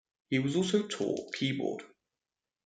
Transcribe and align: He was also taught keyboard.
He 0.31 0.39
was 0.39 0.55
also 0.55 0.87
taught 0.87 1.31
keyboard. 1.35 1.83